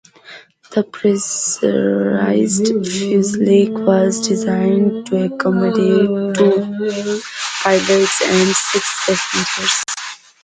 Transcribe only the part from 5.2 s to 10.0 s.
accommodate two pilots and six passengers.